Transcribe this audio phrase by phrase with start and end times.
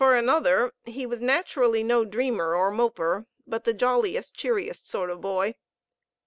[0.03, 5.21] For another, he was naturally no dreamer or moper, but the jolliest, cheeriest sort of
[5.21, 5.53] boy.